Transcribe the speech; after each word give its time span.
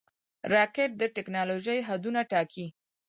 راکټ 0.53 0.91
د 0.97 1.03
ټېکنالوژۍ 1.15 1.79
حدونه 1.89 2.19
ټاکي 2.31 2.65